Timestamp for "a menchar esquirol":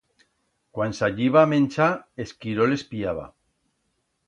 1.43-2.77